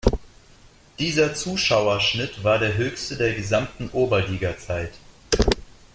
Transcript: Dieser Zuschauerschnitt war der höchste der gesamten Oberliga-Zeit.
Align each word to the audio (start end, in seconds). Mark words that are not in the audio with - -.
Dieser 0.97 1.35
Zuschauerschnitt 1.35 2.43
war 2.43 2.57
der 2.57 2.75
höchste 2.75 3.17
der 3.17 3.35
gesamten 3.35 3.89
Oberliga-Zeit. 3.91 4.95